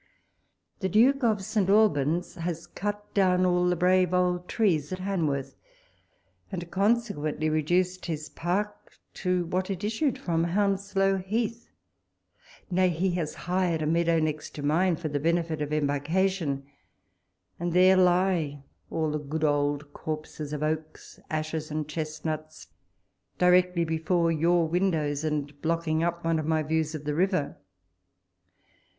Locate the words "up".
26.01-26.25